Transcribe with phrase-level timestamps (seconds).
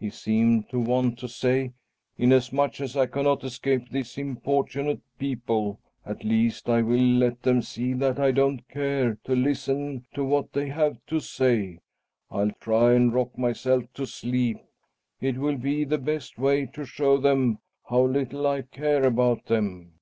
[0.00, 1.70] He seemed to want to say:
[2.16, 7.92] "Inasmuch as I cannot escape these importunate people, at least I will let them see
[7.92, 11.78] that I don't care to listen to what they have to say.
[12.28, 14.58] I'll try and rock myself to sleep.
[15.20, 19.92] It will be the best way to show them how little I care about them."